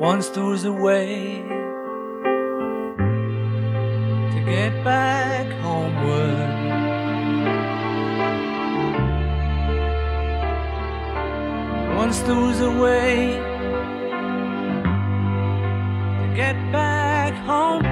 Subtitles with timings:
[0.00, 1.42] Once there was a way
[4.32, 6.48] to get back homeward.
[11.98, 13.36] Once there was a way
[16.22, 17.84] to get back home.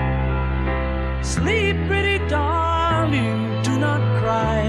[1.22, 4.62] Sleep, pretty darling, do not cry.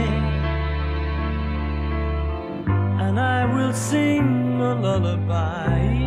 [2.99, 5.98] And I will sing a lullaby.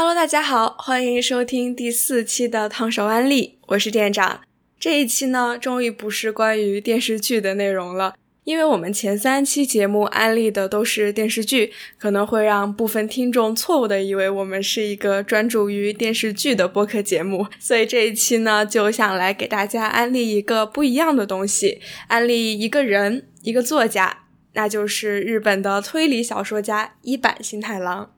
[0.00, 4.42] Hello，大家好，欢迎收听第四期的烫手安利，我是店长。
[4.78, 24.18] 这一期呢，终于不是关于电视剧的内容了，因为我们前三期节目安利的都是电视剧，可能会让部分听众错误的以为我们是一个专注于电视剧的播客节目，所以这一期呢，就想来给大家安利一个不一样的东西，安利一个人，一个作家，
[24.52, 28.12] 那就是日本的推理小说家一坂新太郎。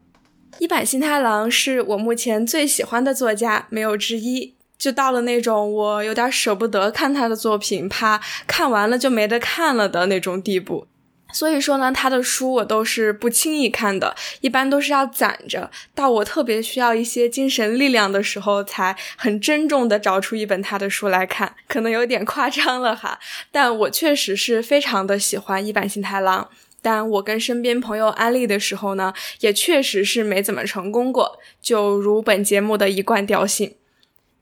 [0.59, 4.55] 一坂新太郎是我目前最喜欢的作家，没有之一。
[4.79, 10.87] 就到了那种我有点舍不得看他的作品，怕看完了就没得看了的那种地步。
[11.33, 21.55] 所以说呢，他的书我都是不轻易看的，一般都是要攒着，到我特别需要一些精神力量的时候，才很珍重的找出一本他的书来看。
[21.69, 23.21] 可能有点夸张了哈，
[23.53, 26.49] 但我确实是非常的喜欢一坂新太郎。
[26.83, 33.75] 但我跟身边朋友安利的时候呢，也确实是没怎么成功过，就如本节目的一贯调性。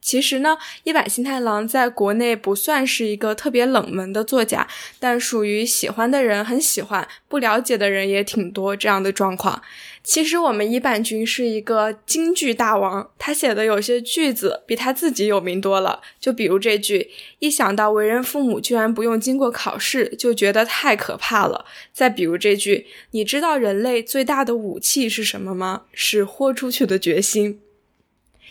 [0.00, 4.66] 其实呢，一坂新太郎在国内不算是一个特别冷门的作家，
[4.98, 9.62] 但属于喜欢的人很喜欢，不了解的人也挺多这样的状况。
[10.02, 16.00] 其实我们一坂君是一个京剧大王，他写的有些句子比他自己有名多了。
[16.18, 25.82] 就比如这句：“一想到为人父母居然不用经过考试，就觉得太可怕了。”再比如这句：“你知道人类最大的武器是什么吗？
[25.92, 27.60] 是豁出去的决心。”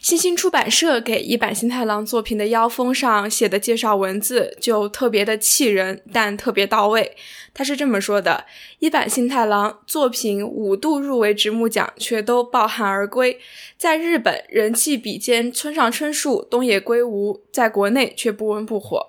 [0.07, 7.17] 新星出版社给一坂新太郎作品的腰封上写的介绍文字就特别的气人，但特别到位。
[7.53, 8.45] 他是这么说的：
[8.79, 13.37] 一坂新太郎作品五度入围直木奖，却都抱憾而归。
[13.75, 19.07] 在日本人气比肩村上春树、东野圭吾，在国内却不温不火。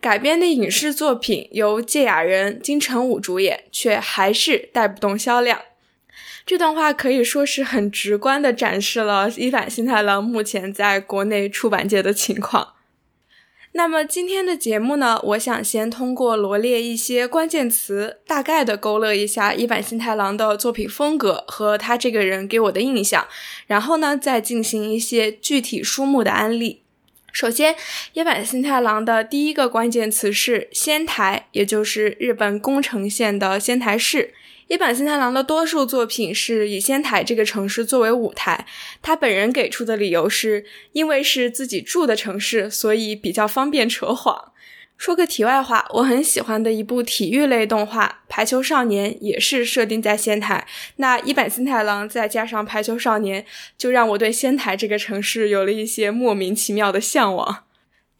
[0.00, 5.60] 改编的影视作品由芥雅人、金城武主演，却还是带不动销量。
[6.46, 12.74] 这段话可以说是很直观的展示了一坂新太郎目前在国内出版界的情况。
[13.72, 23.28] 那么今天的节目呢，我想先通过罗列一些关键词，大概的勾勒一下一坂新太郎的作品风格和他这个人给我的印象，
[23.68, 26.82] 然后呢，再进行一些具体书目的安利。
[27.32, 27.76] 首先，
[28.14, 34.34] 一坂新太郎的第一个关键词是仙台，也就是日本宫城县的仙台市。
[34.70, 38.64] 一坂新太郎的多数作品是以仙台这个城市作为舞台，
[39.02, 44.52] 他本人给出的理由是因为是自己住的城市，所以比较方便扯谎。
[44.96, 50.64] 说个题外话，我很喜欢的一部体育类动画《排球少年》也是设定在仙台，
[50.96, 53.42] 那一坂新太郎再加上《排球少年》，
[53.76, 57.64] 就让我对仙台这个城市有了一些莫名其妙的向往。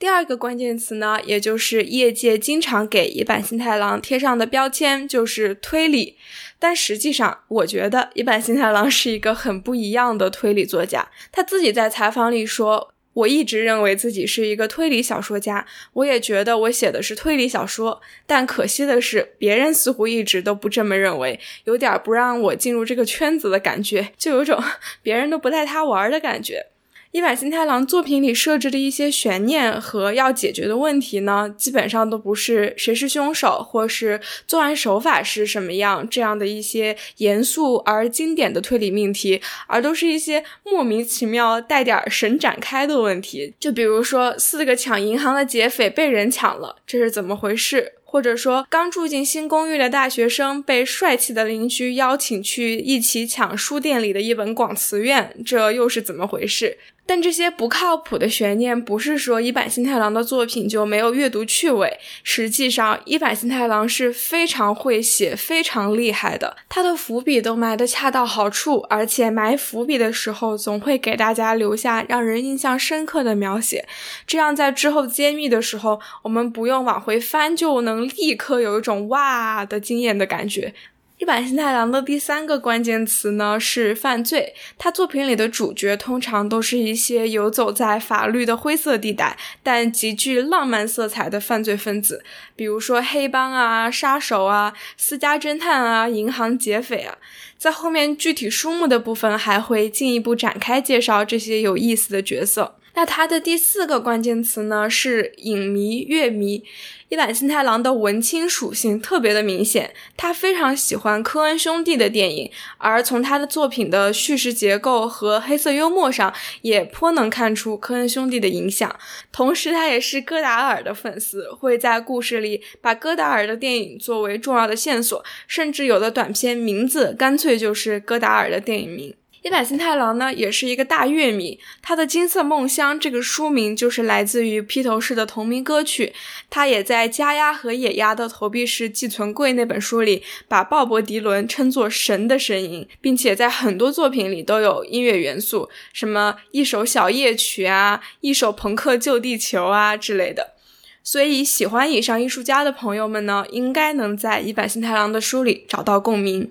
[0.01, 6.17] 第二个关键词呢，也就是业界经常给一坂新太郎贴上的标签，就是推理。
[6.59, 11.11] 但实际上，我觉得一坂新太郎是一个很不一样的推理作家。
[11.31, 18.01] 他自己在采访里说：“我一直认为自己是一个推理小说家，我也觉得我写的是推理小说。
[18.27, 24.65] 但可惜的是，别人似乎一直都不这么认为，有点不让我进入这个圈子的感觉，就有种
[25.03, 26.69] 别人都不带他玩的感觉。”
[27.13, 43.55] 一坂新太郎作品里设置的一些悬念和要解决的问题呢，基本上都不是谁是凶手，或是作案手法是什么样这样的一些严肃而经典的推理命题，而都是一些莫名其妙带点神展开的问题。
[43.59, 47.95] 就比如说，四个抢银行的劫匪被人抢了，这是怎么回事？
[48.05, 56.79] 或者说，刚住进新公寓的大学生被帅气的邻居邀请去一起抢书店里的一本广辞苑，这又是怎么回事？
[57.11, 61.99] 但这些不靠谱的悬念，不是说一坂新太郎的作品就没有阅读趣味。
[62.23, 73.89] 实际上，一坂新太郎是非常会写、非常厉害的，他的伏笔都埋得恰到好处，而且埋伏笔的时候总会给大家留下让人印象深刻的描写，
[74.25, 80.73] 这样在之后揭秘的时候，我们不用往回翻就能立刻有一种哇的惊艳的感觉。
[81.21, 84.55] 一坂新太郎的第三个关键词呢是犯罪。
[84.79, 92.25] 他作品里的主角通常都是一些游走在法律的灰色地带，但极具浪漫色彩的犯罪分子，
[92.57, 97.19] 比如说黑帮啊、杀手啊、私家侦探啊、银行劫匪啊。
[97.59, 102.79] 在后面具体书目的部分还会进一步展开介绍这些有意思的角色。
[102.95, 106.65] 那他的第四个关键词呢是影迷、乐迷。
[107.11, 112.49] 一坂新太郎的文青属性特别的明显，他非常喜欢科恩兄弟的电影，
[112.79, 118.95] 而从他的作品的叙事结构和黑色幽默上，也颇能看出科恩兄弟的影响。
[119.33, 129.13] 同时，他也是戈达尔的粉丝，会在故事里把戈达尔的电影作为重要的线索，甚至有的短片名字干脆就是戈达尔的电影名。
[129.43, 131.59] 一坂新太郎呢，也是一个大乐迷。
[131.81, 136.13] 他的《金色梦乡》这个书名就是来自于披头士的同名歌曲。
[136.51, 150.55] 他也在《加鸭和野鸭的投币式寄存柜》那本书里，把鲍勃迪伦称作神的声音，并且在很多作品里都有音乐元素，什么一首小夜曲啊，一首朋克救地球啊之类的。
[151.03, 156.51] 所以，喜欢以上艺术家的朋友们呢，应该能在一坂新太郎的书里找到共鸣。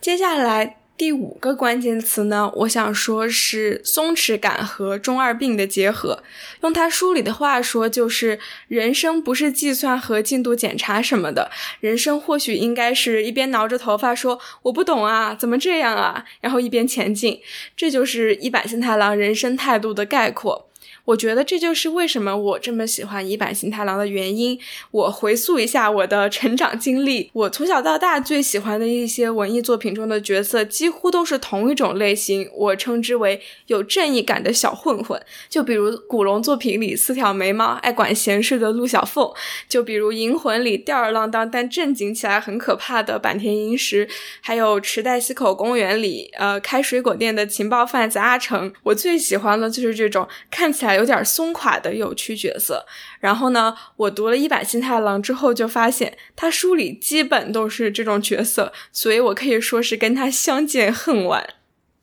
[0.00, 0.79] 接下来。
[1.00, 6.22] 第五个关键词呢，我想说是松弛感和中二病的结合。
[6.60, 8.38] 用他书里的话说，就是
[8.68, 11.50] 人生不是计算和进度检查什么的，
[11.80, 17.40] 人生或许应该是一边挠着头发说我不懂啊，怎么这样啊，然后一边前进。
[17.74, 20.66] 这就是一坂新太郎人生态度的概括。
[21.10, 24.58] 我觉得这就是为什么我这么喜欢一坂新太郎的原因。
[24.92, 35.20] 我回溯一下我的成长经历，我从小到大最喜欢的一些文艺作品中的角色，几乎都是同一种类型，我称之为有正义感的小混混。
[35.48, 39.28] 就比如古龙作品里四条眉毛、爱管闲事的陆小凤，
[39.68, 44.08] 就比如银魂里吊儿郎当但正经起来很可怕的坂田银时，
[44.40, 48.72] 还有池袋西口公园里呃开水果店的情报贩子阿成。
[48.84, 50.99] 我最喜欢的就是这种看起来。
[51.00, 52.84] 有点松垮的有趣角色，
[53.18, 61.54] 然后呢，我读了一版新太郎之后，就发现他书里基本都是这种角色，所以我可以说是跟他相见恨晚。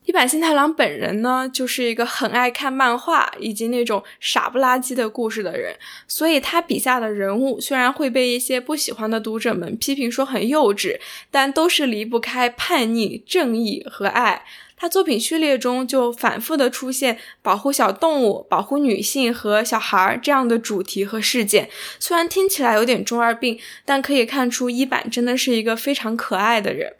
[0.04, 10.98] 一版新太郎本人呢，就是一个很爱看漫画以及那种傻不拉几的故事的人，所以他笔下的人物虽然会被一些不喜欢的读者们批评说很幼稚，
[11.30, 14.44] 但都是离不开叛逆、正义和爱。
[14.78, 21.68] 他作品序列中就反复的出现保护小动物、保护女性和小孩儿这样的主题和事件。
[21.98, 26.94] 虽然听起来有点中二病，但可以看出一版真的是一个非常可爱的人。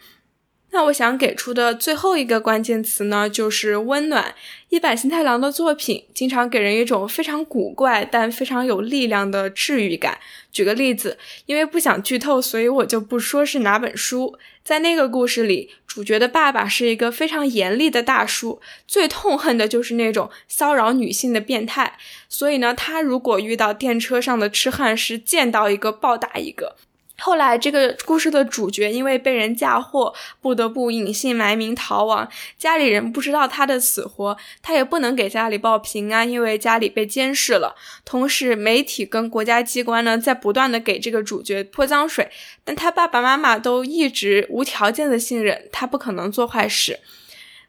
[0.70, 4.34] 那我想给出的最后一个关键词呢，就是温暖。
[4.68, 10.18] 一坂新太郎的作品经常给人一种非常古怪但非常有力量的治愈感。
[10.52, 11.16] 举个例子，
[11.46, 14.38] 因为不想剧透，所以我就不说是哪本书。
[14.62, 21.96] 在那个故事里，主角的爸爸是一个非常严厉的大叔，最痛恨的就是那种骚扰女性的变态。
[22.28, 26.76] 所以呢，他如果遇到电车上的痴汉，是见到一个暴打一个。
[27.20, 32.28] 后来，这个故事的主角因为被人嫁祸，不得不隐姓埋名逃亡。
[32.56, 37.74] 家里人不知道他的死活，他也不能给家里报平安，因为家里被监视了。
[38.04, 42.30] 同时，媒体跟国家机关呢，在不断的给这个主角泼脏水，
[42.64, 47.00] 但他爸爸妈妈都一直无条件的信任他，不可能做坏事。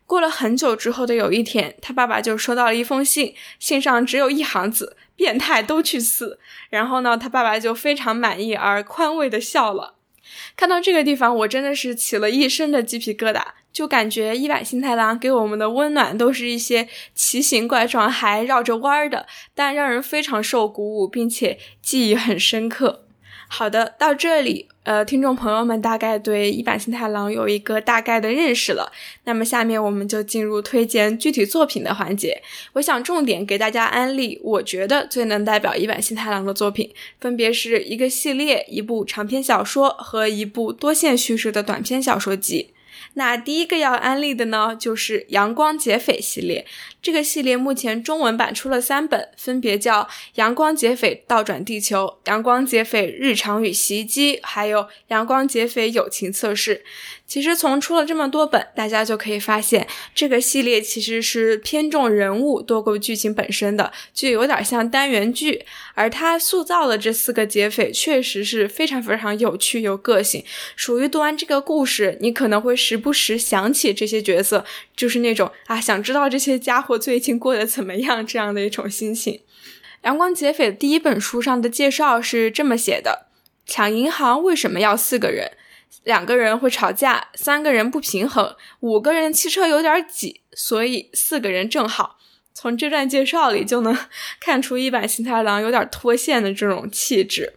[0.10, 4.98] 过了很久之后的有一天，他爸爸就收到了一封信，信上只有一行字。
[5.16, 6.40] 变态都去死，
[6.70, 9.96] 然后呢，他爸爸就非常满意而宽慰的笑了。
[10.56, 23.09] 看到这个地方，我真的是起了一身的鸡皮疙瘩，就感觉一百新太郎给我们的温暖都是一些奇形怪状还绕着弯儿的，但让人非常受鼓舞，并且记忆很深刻。
[23.52, 28.92] 好的，到这里，呃，听众朋友们大概对一板新太郎有一个大概的认识了。
[29.24, 32.42] 那么下面我们就进入推荐具体作品的环节。
[32.74, 42.70] 我想重点给大家安利，我觉得最能代表一板新太郎的作品，分别是一个系列、一部长篇小说和一部多线叙事的短篇小说集。
[43.14, 46.66] 那第一个要安利的呢，就是《阳光劫匪》系列。
[47.02, 50.04] 这个系列目前中文版出了三本，分别叫
[50.36, 56.76] 《阳光劫匪倒转地球》、《阳光劫匪日常与袭击》，还有《阳光劫匪友情测试》。
[57.30, 65.64] 其实从出了这么多本，大家就可以发现，这个系列其实是偏重人物多过剧情本身的，就有点像单元剧。
[65.94, 70.44] 而他塑造的这四个劫匪，确实是非常非常有趣有个性，
[70.76, 79.42] 属于读完这个故事，你可能会时不时想起这些角色，就是那种啊，想知道这些家伙最近过得怎么样这样的一种心情。
[80.02, 83.28] 阳光劫匪第一本书上的介绍是这么写的：
[83.68, 85.52] 抢银行为什么要四个人？
[86.04, 92.18] 两个人会吵架，三个人不平衡，五个人汽车有点挤，所以四个人正好。
[92.54, 93.98] 从这段介绍里就能
[94.42, 97.54] 看出一版新太郎有点脱线的这种气质。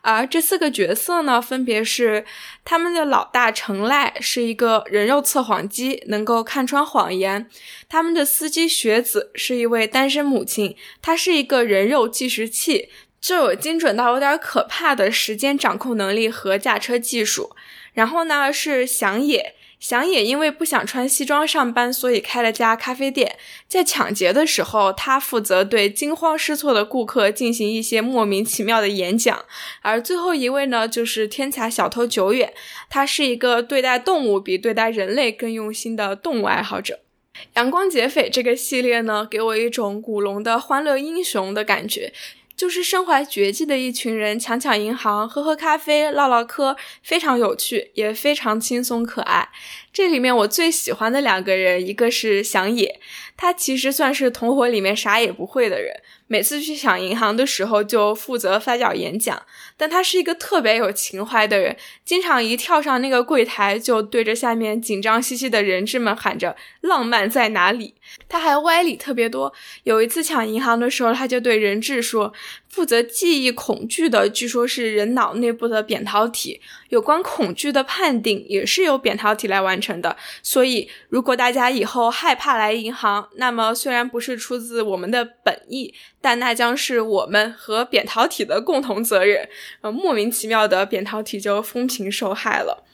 [0.00, 2.24] 而这四个角色呢，分别是
[2.64, 7.46] 他们的老大成赖是一个人肉测谎机，能够看穿谎言；
[7.88, 12.88] 他们的司机学子是一位单身母亲，她是一个人肉计时器，
[13.20, 17.54] 就有精准到有点可怕的时间掌控能力和驾车技术。
[17.92, 19.54] 然后呢，是祥野。
[19.80, 23.36] 祥野因为不想穿西装上班，所以开了家咖啡店。
[23.68, 29.44] 在抢劫的时候，他负责对惊慌失措的顾客进行一些莫名其妙的演讲。
[29.82, 32.52] 而最后一位呢，就是天才小偷久远，
[32.90, 36.98] 他是一个对待动物比对待人类更用心的动物爱好者。
[37.54, 42.12] 阳光劫匪这个系列呢，给我一种古龙的欢乐英雄的感觉。
[42.58, 49.48] 就是身怀绝技的一群人抢抢银行、喝喝咖啡、唠唠嗑，非常有趣，也非常轻松可爱。
[49.92, 53.00] 这里面我最喜欢的两个人，一个是祥野，
[53.36, 56.00] 他其实算是同伙里面啥也不会的人。
[56.28, 59.42] 每次去抢银行的时候，就负责发表演讲。
[59.76, 67.94] 但他是一个特别有情怀的人，经常一跳上那个柜台，就对着下面紧张兮兮的人质们喊着“浪漫在哪里”。
[68.28, 69.52] 他还歪理特别多。
[69.84, 72.32] 有一次抢银行的时候，他就对人质说
[72.68, 76.60] ：“负责记忆恐惧的，据说是人脑内部的扁桃体。
[76.90, 80.16] 有关恐惧的判定，也是由扁桃体来完成的。
[80.42, 89.48] 所以，如果大家以后害怕来银行，那么虽然不是出自我们的本意。”但那将是我们和扁桃体的共同责任。
[89.80, 92.84] 呃，莫名其妙的扁桃体就风评受害了。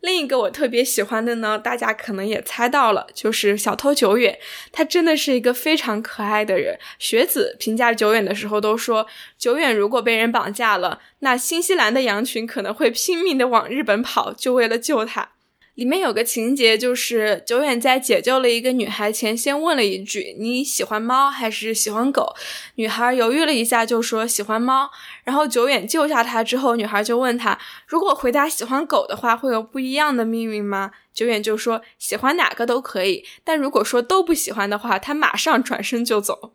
[0.00, 4.38] 另一个我特别喜欢的呢，大家可能也猜到了，就是小偷久远。
[4.70, 6.78] 他真的是一个非常可爱的人。
[6.98, 15.30] 学子评价久远的时候都说，久远如果被人绑架了，那新西兰的羊群可能会拼命的往日本跑，就为了救他。
[15.78, 22.34] 里面有个情节，就是久远在解救了一个女孩前，先问了一句：“你喜欢猫还是喜欢狗？”
[22.74, 24.90] 女孩犹豫了一下，就说喜欢猫。
[25.22, 27.56] 然后久远救下她之后，女孩就问他
[27.86, 36.54] ：“如果回答喜欢狗的话，会有不一样的命运吗？”久远就说：“喜欢哪个都可以，但如果说都不喜欢的话，他马上转身就走。”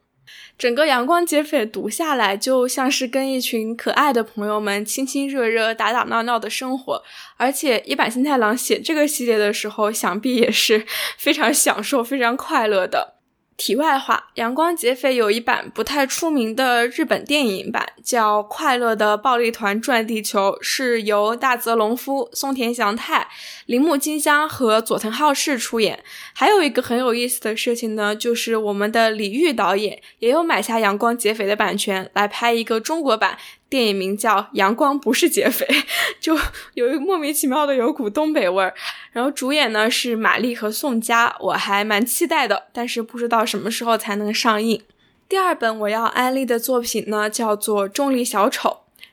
[0.58, 7.04] 整个阳光劫匪读下来，就像是跟一群可爱的朋友们亲亲热热、打打闹闹的生活。
[7.38, 10.86] 而且一坂新太郎写这个系列的时候，想必也是
[11.18, 13.16] 非常享受、非常快乐的。
[13.56, 23.28] 题外话，《阳光劫匪》有一版不太出名的日本电影版，叫《快乐的暴力团转地球》，是由大泽隆夫、松田翔太、
[23.68, 26.04] 铃木金香和佐藤浩市出演。
[26.34, 33.38] 还有一个很有意思的事情呢，就是我们的李玉导演也有买下《阳光劫匪》的版权，来拍一个中国版。
[33.74, 35.66] 电影名叫《阳光不是劫匪》，
[36.22, 36.38] 就
[36.76, 38.72] 有一个莫名其妙的有股东北味儿。
[39.12, 44.80] 然后主演呢是马丽和宋佳，我还蛮期待的，但是不知道什么时候才能上映。
[45.28, 48.70] 第二本我要安利的作品呢叫做《重力小丑》。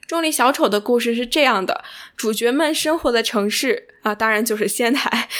[0.06, 1.82] 重力小丑的故事是这样的：
[2.14, 5.30] 主角们生活的城市啊，当然就是仙台。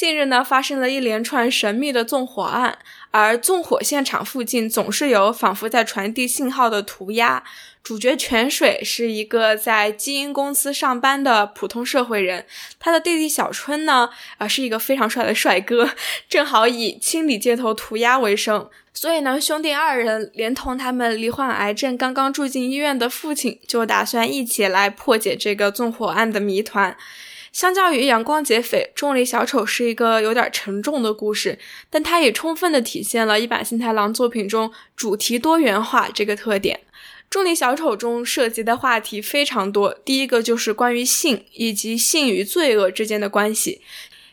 [0.00, 2.78] 近日呢，发生了一连串神秘的纵火案，
[3.10, 7.44] 而纵火现场附近总是有仿佛在传递信号的涂鸦。
[7.82, 12.46] 主角泉水是一个在基因公司上班的普通社会人，
[12.78, 15.90] 他的弟弟小春呢，啊，是一个非常帅的帅哥，
[16.30, 26.96] 正好以清理街头涂鸦为生，所以呢，兄弟二人连同他们罹患癌症、刚刚住进医院的父亲，就打算一起来破解这个纵火案的谜团。
[27.52, 31.58] 相较于《阳光劫匪》，《重力小丑》是一个有点沉重的故事，
[31.90, 36.80] 但它也充分的体现了一把新太郎作品中主题多元化这个特点。
[37.28, 43.82] 重力小丑中涉及的话题非常多，第一个就是关于性以及性与罪恶之间的关系。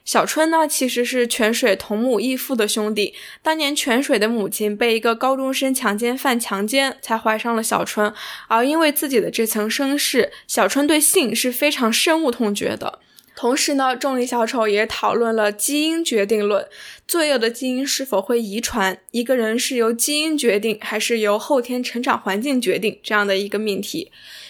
[0.07, 3.13] 小春呢，其实是泉水同母异父的兄弟。
[3.43, 8.13] 当年泉水的母亲被一个高中生强奸犯强奸，才怀上了小春。
[8.47, 12.99] 而因为自己的这层身世，小春对性是非常深恶痛绝的。
[13.35, 16.65] 同时呢，重力小丑也讨论了基因决定论，
[17.05, 18.97] 罪恶的基因是否会遗传？
[19.11, 22.97] 一个人是由基因决定，还是由后天成长环境决定？
[23.03, 24.09] 这样的一个命题。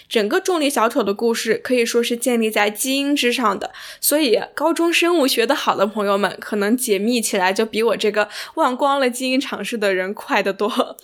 [0.09, 10.97] 整个重力小丑的故事可以说是建立在基因之上的，所以高中生物学的好的朋友们，可能解密起来就比我这个忘光了基因常识的人快得多。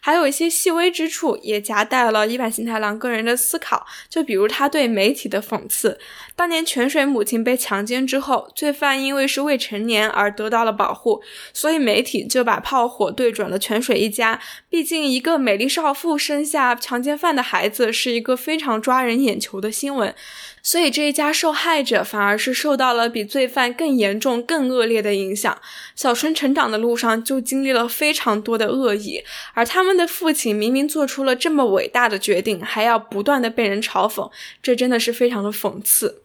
[0.00, 3.86] 还有一些细微之处，也夹带了伊坂幸太郎个人的思考。
[4.08, 5.98] 就比如他对媒体的讽刺：
[6.36, 14.40] 当年泉水母亲被强奸之后，罪犯因为是未成年而得到了保护，所以媒体就把炮火对准了泉水一家。
[14.68, 20.14] 毕竟，一个美丽少妇生下强奸犯的孩子是一个非常抓人眼球的新闻。
[20.70, 25.58] 所以这一家受害者反而是受到了比罪犯更严重、更恶劣的影响。
[25.96, 34.30] 小春成长的路上就经历了非常多的恶意，而他们的父亲明明做出了这么伟大的决定，还要不断的被人嘲讽，
[34.62, 36.20] 这真的是非常的讽刺。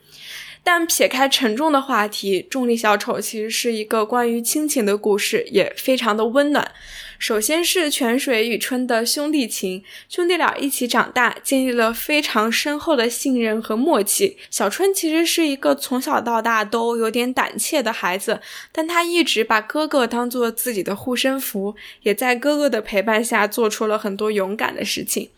[0.63, 6.71] 但撇开沉重的话题，《重力小丑》其实是一个关于亲情的故事，也非常的温暖。
[7.19, 14.37] 首先是泉水与春的兄弟情，兄弟俩一起长大，建立了非常深厚的信任和默契。
[14.49, 18.41] 小春其实是一个从小到大都有点胆怯的孩子，
[18.71, 25.29] 但他一直把哥哥当做自己的护身符，也在哥哥的陪伴下做出了很多勇敢的事情。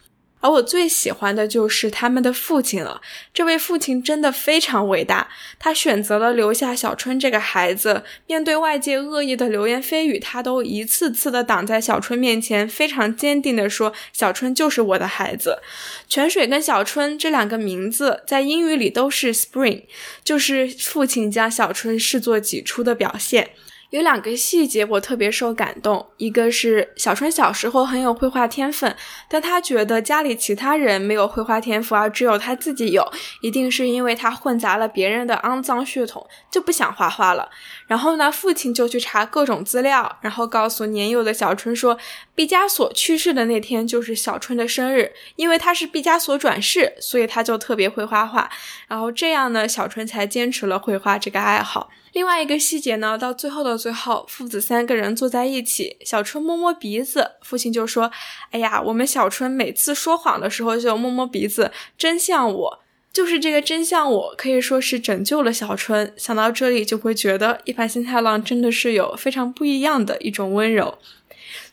[0.42, 3.02] 而我最喜欢的就是他们的父亲了。
[3.34, 5.28] 这位父亲真的非常伟大，
[5.58, 8.04] 他选择了留下小春这个孩子。
[8.28, 15.60] 面对外界恶意的流言蜚语，他都一次次的挡在小春面前，非常坚定的说：“小春就是我的孩子。”
[16.08, 19.84] 泉水跟小春这两个名字在英语里都是 Spring，
[20.24, 23.50] 就是父亲将小春视作己出的表现。
[23.96, 28.94] 有两个细节我特别受感动，一个是小春小时候很有绘画天分，
[29.30, 33.10] 但他觉得家里其他人没有绘画天赋，而只有他自己有，
[33.42, 37.50] 一定是因为他混杂了别人的肮脏血统，就不想画画了。
[37.88, 41.98] 然后呢，父亲就去查各种资料，然后告诉年幼的小春说，
[42.36, 48.52] 毕加索去世的那天就是小春的生日，因为他是毕加索转世，所以他就特别会画画。
[48.90, 51.90] 然后这样呢，小春才坚持了绘画这个爱好。
[52.12, 58.12] 另外一个细节呢，到最后的最后，父子三个人坐在一起，小春摸摸鼻子，父亲就说
[58.50, 62.80] ：“哎呀，我们小春每次说谎的时候就摸摸鼻子，真像我。
[63.14, 70.98] 就是这个真像我，可以说是拯救了小春。”想到这里，就会觉得一盘新太郎真的是有非常不一样的一种温柔。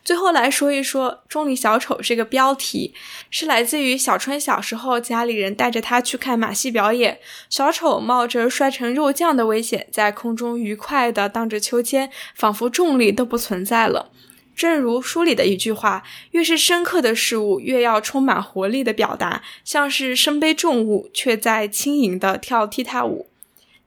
[0.05, 2.93] 最后来说一说“中里小丑”这个标题，
[3.31, 14.11] 是来自于小春小时候家里人带着他去看马戏表演，小丑冒着摔成肉酱的危险，在空中愉快地荡着秋千，仿佛重力都不存在了。
[14.55, 16.03] 正如书里的一句话
[16.33, 23.29] ：“越是深刻的事物，越要充满活力的表达，像是身背重物却在轻盈地跳踢踏舞，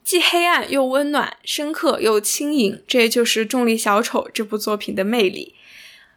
[0.04, 5.55] 既黑暗又温暖，深刻又轻盈。”这就是《重力小丑》这部作品的魅力。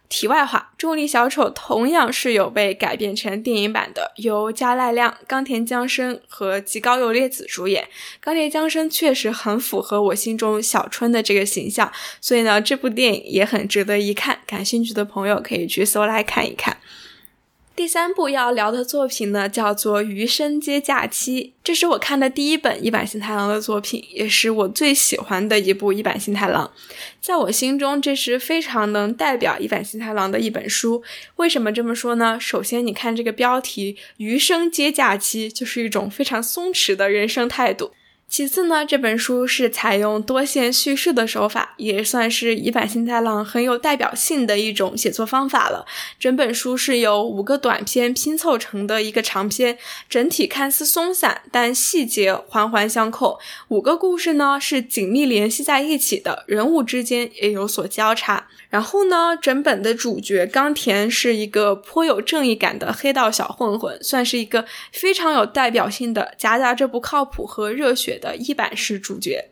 [0.08, 7.86] 题外话，《重力小丑》同样是有被改编成电影版的，由加濑亮、冈田将生和吉高由烈子主演。
[8.20, 14.38] 冈田将生确实很符合我心中小春的这个形象，所以呢，这部电影也很值得一看。
[14.46, 16.78] 感兴趣的朋友可以去搜来看一看。
[17.78, 26.72] 第三部要聊的作品呢，叫做《余生皆假期》，这是我看的第一本一版新太郎的作品，也是我最喜欢的一部一版新太郎。
[27.20, 31.04] 在我心中，这是非常能代表一版新太郎的一本书。
[31.36, 32.36] 为什么这么说呢？
[32.40, 37.92] 首先，你看这个标题“余生皆假期”，就是一种非常松弛的人生态度。
[38.28, 45.86] 其次呢，这本书是采用多线叙事的手法，也算是一版新太郎很有代表性的一种写作方法了。
[46.20, 49.78] 整本书是由五个短篇拼凑成的一个长篇，
[50.10, 53.40] 整体看似松散，但细节环环相扣。
[53.68, 58.46] 五个故事呢是紧密联系在一起的，人物之间也有所交叉。
[58.68, 69.48] 然后呢，整本的主角冈田是一个颇有正义感的黑道小混混，算是一个非常有代表性的夹杂着不靠谱和热血的一版式主角，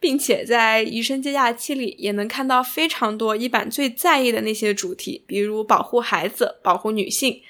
[0.00, 7.42] 并且在《余生皆假期》里也能看到非常多一版最在意的那些主题，比如保护孩子、保护女性。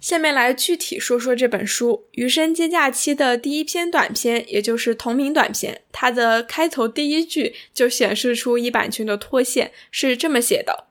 [0.00, 5.82] 下面来具体说说这本书《余生皆假期》的第一篇短篇，也就是同名短篇。
[5.90, 10.84] 它的开头第一句就显示出一版群的脱线，是这么写的：“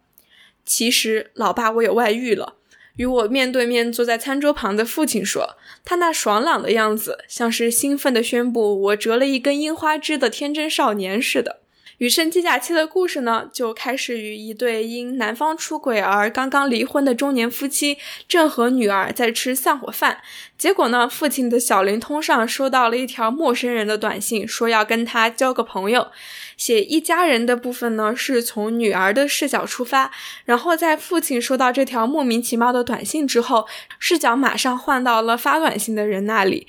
[0.65, 2.55] 其实，老爸，我有外遇了。”
[2.97, 5.55] 与我面对面坐在餐桌旁的父亲说，
[5.85, 11.61] 他那爽朗的样子，像是兴奋地宣布我折了一根樱花枝的天真少年似的。
[11.97, 20.19] 余生机假期的故事呢，就开始于一对因男方出轨而刚刚离婚的中年夫妻，正和女儿在吃散伙饭。
[20.59, 26.11] 结果呢，父亲的小灵通上收到了一条陌生人的短信，说要跟他交个朋友。
[26.55, 30.11] 写一家人的部分呢，是从女儿的视角出发，
[30.45, 36.67] 然后在父亲收到这条莫名其妙的短信之后，视角马上换到了发短信的人那里。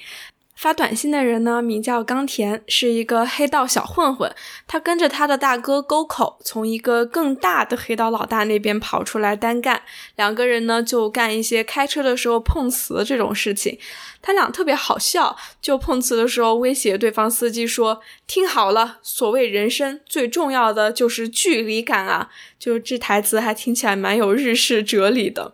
[0.58, 4.34] 发短信的人呢，名叫冈田，是一个黑道小混混。
[4.66, 9.80] 他跟着他的大哥沟口，从一个更大的黑道老大那边跑出来单干。
[10.16, 13.78] 两个人呢，就干一些开车的时候碰瓷这种事情。
[14.20, 25.52] 他俩特别好笑，就碰瓷的时候威胁对方司机说：“听好了，所谓人生最重要的就是距离感啊！”就这台词还听起来蛮有日式哲理的。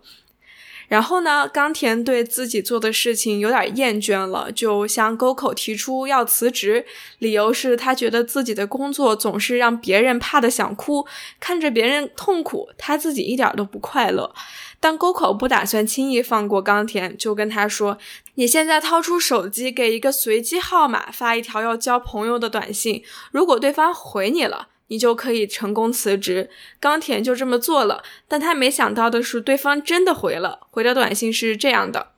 [0.87, 6.85] 然后呢，冈田对自己做的事情有点厌倦了，就向沟口提出要辞职，
[7.19, 11.05] 理由是他觉得自己的工作总是让别人怕的想哭，
[11.39, 14.33] 看着别人痛苦，他自己一点都不快乐。
[14.79, 17.97] 但沟口不打算轻易放过冈田，就跟他说
[18.35, 26.49] ：“你现在掏出手机，给一个随机号码发一条要交朋友的短信，如果对方回你了。”你就可以成功辞职。
[26.79, 30.67] 冈田就这么做了，但他没想到的是，对方真的回了。
[30.69, 32.11] 回的短信是这样的：“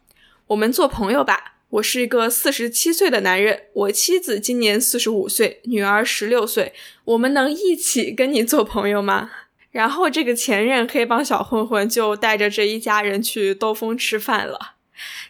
[0.47, 1.55] 我们做朋友吧。
[1.69, 6.73] 我是一个四十七岁的男人，我妻子今年四十五岁，女儿十六岁。
[7.03, 9.31] 我们能一起跟你做朋友吗？”
[9.71, 14.75] 然后这个前任黑帮小混混就带着这一家人去兜风吃饭了。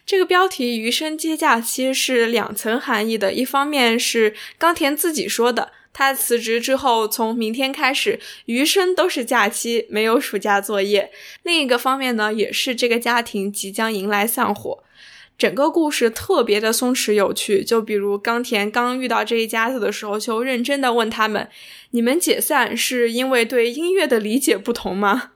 [0.06, 5.72] 这个标题“余生皆假期”是两层含义的，一方面是冈田自己说的。
[5.92, 11.10] 他辞职之后，从明天开始，余生都是假期，没有暑假作业。
[11.42, 14.84] 另一个方面呢，也是这个家庭即将迎来散伙。
[15.36, 17.64] 整个故事特别的松弛有趣。
[17.64, 21.48] 就比如冈田刚遇到这一家子的时候，就认真的问他们
[21.90, 25.32] ：“你们解散是因为对音乐的理解不同吗？”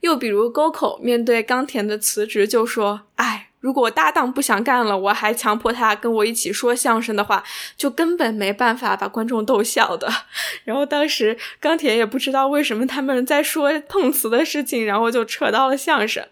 [0.00, 7.44] 又比如沟口面对冈田的辞职，就说：“哎。”如果搭档不想干了，我还强迫他跟我一起说相声的话，
[7.76, 10.10] 就根本没办法把观众逗笑的。
[10.64, 16.26] 然后当时冈田也不知道为什么他们在说碰瓷的事情，然后就扯到了相声。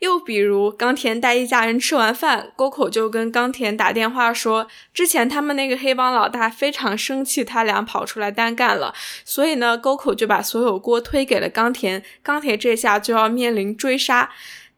[0.00, 8.94] 又比如，冈田带一家人吃完饭，沟口就跟冈田打电话说，之前他们那个黑帮老大非常生气，他俩跑出来单干了，
[9.26, 14.30] 所以呢，沟口就把所有锅推给了冈田，冈田这下就要面临追杀。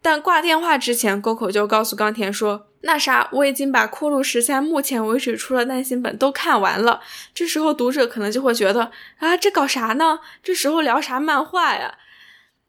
[0.02, 7.00] 但挂电话之前，沟口就告诉冈田说：“那啥，我已经把《骷髅十三》目前为止出的单行本都看完了。”
[7.32, 10.18] 这时候读者可能就会觉得：“啊，这搞啥呢？
[10.42, 11.94] 这时候聊啥漫画呀？”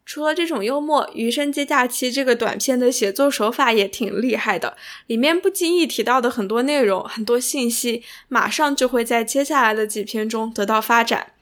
[0.06, 11.33] 除了这种幽默，《余生皆假期》这个短片的写作手法也挺厉害的，里面不经意提到的很多内容、很多信息，马上就会在接下来的几篇中得到发展。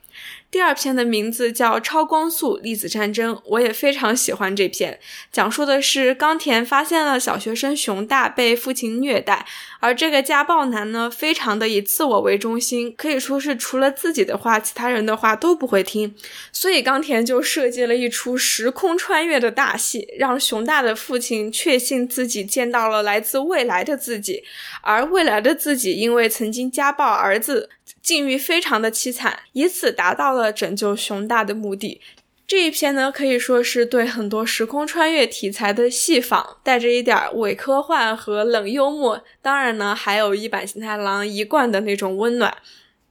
[0.51, 4.99] 第二篇的名字叫《超光速粒子战争》，我也非常喜欢这篇。
[5.31, 9.45] 讲述的是冈田发现了小学生熊大被父亲虐待，
[9.79, 16.13] 而这个家暴男呢，非常的以自我为中心，可以说是除了自己的话，其他人的话都不会听。
[16.51, 24.43] 所以冈田就设计了一出时空穿越的大戏，让熊大的父亲确信自己见到了来自未来的自己，
[24.81, 27.69] 而未来的自己因为曾经家暴儿子。
[28.01, 32.01] 境遇非常的凄惨，以此达到了拯救熊大的目的。
[32.47, 39.23] 这一篇呢，可以说是对很多时空穿越题材的细仿，带着一点伪科幻和冷幽默。
[39.41, 42.57] 当然呢，还有一版新太郎一贯的那种温暖。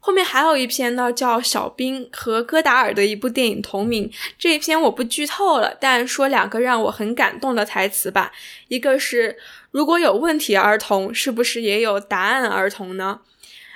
[0.02, 4.10] 后面还有一篇呢，叫《小兵》和戈达尔的一部电影同名。
[4.38, 8.32] 这一篇我不剧透了，但说两个让我很感动的台词吧。
[8.68, 9.38] 一个是：
[9.70, 13.20] 如果有问题儿童，是不是也有答案儿童呢？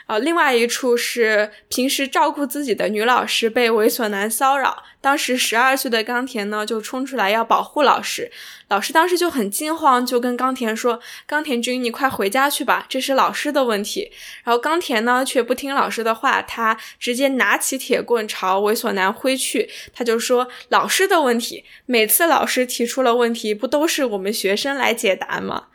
[0.06, 8.30] 呃，另外一处是平时照顾自己的女老师被猥琐男骚扰，当时十二岁的冈田呢就冲出来要保护老师，
[8.68, 14.12] 老师当时就很惊慌，就跟冈田说：“冈田君，你快回家去吧，这是老师的问题。”
[14.44, 25.68] 然后冈田呢却不听老师的话，他直接拿起铁棍朝猥琐男挥去，他就说：“老师的问题，每次老师提出了问题，不都是我们学生来解答吗？”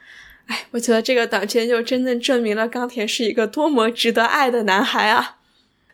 [0.49, 5.38] 哎，我觉得这个短片就真正证明了冈田是一个多么值得爱的男孩啊！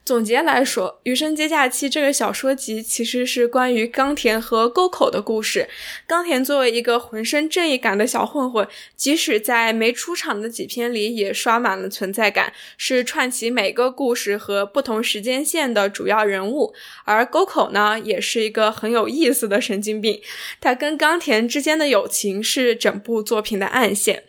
[0.05, 5.67] 总结来说，《余生皆假期》这个小说集其实是关于冈田和沟口的故事。
[6.05, 16.75] 冈田作为一个浑身正义感的小混混，即使在没出场的几篇里也刷满了存在感，是串起每个故事和不同时间线的主要人物。
[17.05, 20.21] 而沟口呢，也是一个很有意思的神经病，
[20.61, 24.25] 他跟冈田之间的友情是整部作品的暗线。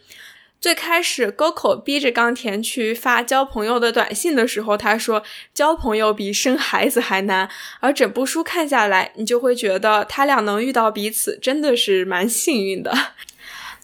[0.66, 5.22] 最开始，沟口逼着冈田去发交朋友的短信的时候，他说
[5.54, 7.48] 交朋友比生孩子还难。
[7.78, 12.92] 而整部书看下来，你就会觉得他俩能遇到彼此，真的是蛮幸运的。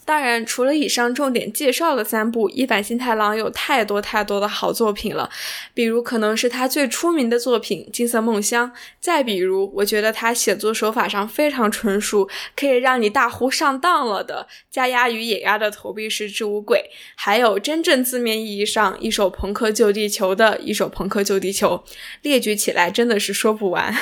[0.04, 5.30] 当然，除了以上重点介绍的三部，一版新太郎有太多太多的好作品了。
[5.72, 8.68] 比如，可能是他最出名的作品《金色梦乡》；
[9.00, 16.78] 再比如，我觉得他写作手法上非常纯熟，可以让你大呼上当了的《加鸭与野鸭的投币式置物柜》；
[17.14, 21.84] 还有真正字面意义上一首朋克救地球的一首朋克救地球，
[22.22, 23.94] 列举起来真的是说不完。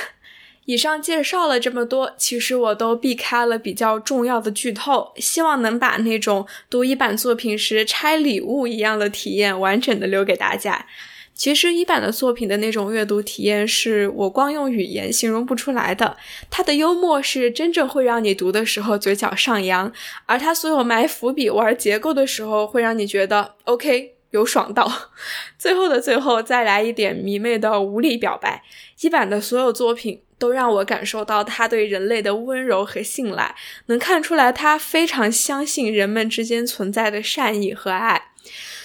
[0.66, 10.86] 以上介绍了这么多，其实我都避开了比较重要的剧透，希望能把那种读一版作品时拆礼物一样的体验完整的留给大家。
[11.34, 16.18] 其实一版的作品的那种阅读体验是我光用语言形容不出来的。
[16.50, 19.90] 它的幽默是真正会让你读的时候嘴角上扬，
[20.26, 24.90] 而它所有埋伏笔、玩结构的时候，会让你觉得 OK 有爽到。
[25.58, 28.62] 最后的最后，再来一点迷妹的无力表白。
[29.00, 33.54] 一版的所有作品都让我感受到他对人类的温柔和信赖，
[33.86, 38.30] 能看出来他非常相信人们之间存在的善意和爱。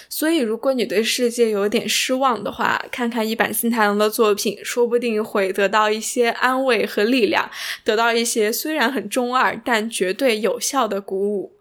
[0.08, 7.50] 所以，如果你对世界有点失望的话，看看一版新太郎的作品，说不定会得到一些安慰和力量，
[7.84, 11.55] 得到一些虽然很中二但绝对有效的鼓舞。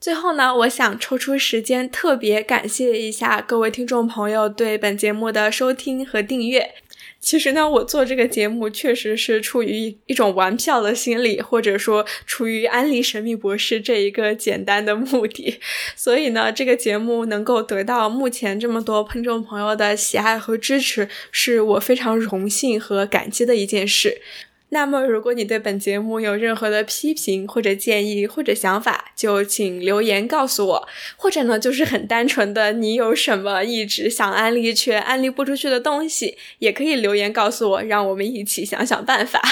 [0.00, 6.72] 最后呢，我想抽出时间特别感谢一下各位听众朋友对本节目的收听和订阅。
[7.20, 15.60] 其实呢，我做这个节目确实是出于一种玩票的心理，或者说出于安利《神秘博士》这一个简单的目的。
[15.94, 24.22] 所以呢，这个节目能够得到目前这么多听众朋友的喜爱和支持，是我非常荣幸和感激的一件事。
[24.70, 30.88] 那么，如果你对本节目有任何的批评或者建议或者想法，就请留言告诉我。
[31.16, 39.42] 或者呢，就是很单纯的，你有什么一直想安利却安利不出去的东西，也可以留言告诉我，让我们一起想想办法。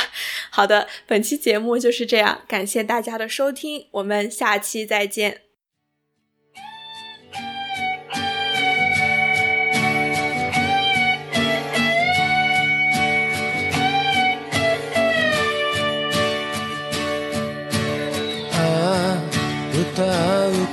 [0.50, 5.47] 好的，本期节目就是这样，感谢大家的收听，我们下期再见。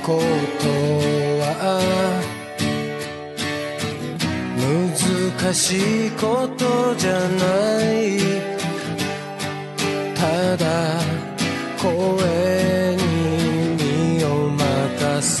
[0.02, 0.20] こ
[0.60, 0.68] と
[1.40, 1.44] は
[4.56, 8.18] 難しいことじゃない。
[10.14, 10.64] ただ
[11.80, 13.02] 声に
[13.76, 15.36] 身を任せ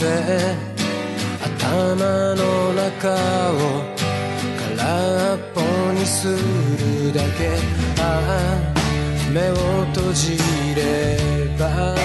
[1.42, 3.14] 頭の中
[3.52, 3.54] を
[4.76, 5.60] 空っぽ
[5.92, 7.58] にするだけ。
[7.98, 8.76] ああ
[9.32, 9.54] 目を
[9.86, 10.38] 閉じ
[10.74, 10.78] れ
[11.58, 11.95] ば。